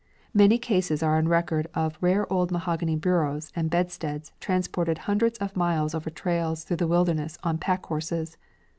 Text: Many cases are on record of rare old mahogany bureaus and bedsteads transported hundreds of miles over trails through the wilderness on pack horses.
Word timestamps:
Many 0.33 0.57
cases 0.57 1.03
are 1.03 1.15
on 1.17 1.27
record 1.27 1.67
of 1.75 1.95
rare 2.01 2.25
old 2.33 2.49
mahogany 2.51 2.95
bureaus 2.95 3.51
and 3.55 3.69
bedsteads 3.69 4.31
transported 4.39 4.97
hundreds 5.05 5.37
of 5.37 5.55
miles 5.55 5.93
over 5.93 6.09
trails 6.09 6.63
through 6.63 6.77
the 6.77 6.87
wilderness 6.87 7.37
on 7.43 7.59
pack 7.59 7.85
horses. 7.85 8.35